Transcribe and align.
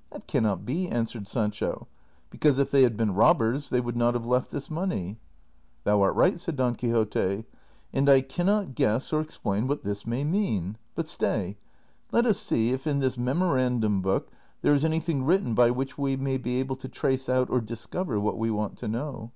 "That 0.12 0.26
can 0.26 0.42
not 0.42 0.66
be," 0.66 0.86
answered 0.86 1.26
Sancho," 1.26 1.88
because 2.30 2.58
if 2.58 2.70
they 2.70 2.82
had 2.82 2.94
been 2.94 3.14
robbers 3.14 3.70
they 3.70 3.80
would 3.80 3.96
not 3.96 4.12
have 4.12 4.26
left 4.26 4.50
this 4.50 4.70
money."" 4.70 5.16
Thou 5.84 6.02
art 6.02 6.14
right," 6.14 6.38
said 6.38 6.56
Don 6.56 6.74
Quixote," 6.74 7.46
and 7.94 8.06
I 8.10 8.20
can 8.20 8.44
not 8.44 8.74
guess 8.74 9.14
or 9.14 9.22
explain 9.22 9.66
what 9.66 9.84
this 9.84 10.06
may 10.06 10.24
mean; 10.24 10.76
but 10.94 11.08
stay; 11.08 11.56
let 12.12 12.26
us 12.26 12.36
see 12.36 12.72
if 12.72 12.86
in 12.86 12.98
this 13.00 13.16
memorandum 13.16 14.02
book 14.02 14.28
there 14.60 14.74
is 14.74 14.84
anything 14.84 15.24
written 15.24 15.54
by 15.54 15.70
which 15.70 15.96
we 15.96 16.18
may 16.18 16.36
be 16.36 16.60
able 16.60 16.76
to 16.76 16.88
trace 16.90 17.30
out 17.30 17.48
or 17.48 17.62
discover 17.62 18.20
what 18.20 18.36
we 18.36 18.50
want 18.50 18.76
to 18.80 18.88
know." 18.88 19.30